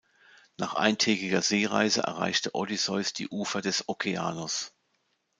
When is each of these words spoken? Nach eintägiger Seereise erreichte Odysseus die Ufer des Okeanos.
Nach 0.57 0.73
eintägiger 0.73 1.43
Seereise 1.43 2.01
erreichte 2.01 2.55
Odysseus 2.55 3.13
die 3.13 3.29
Ufer 3.29 3.61
des 3.61 3.87
Okeanos. 3.87 4.73